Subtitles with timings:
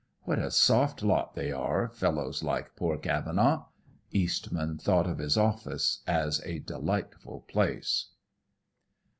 [0.23, 3.67] What a soft lot they are, fellows like poor Cavenaugh!"
[4.09, 8.07] Eastman thought of his office as a delightful place.